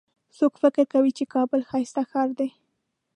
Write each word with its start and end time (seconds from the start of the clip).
څوک 0.37 0.53
فکر 0.61 0.85
کوي 0.93 1.11
چې 1.17 1.23
کابل 1.33 1.61
ښایسته 1.69 2.01
ښار 2.09 2.29
ده 2.39 2.47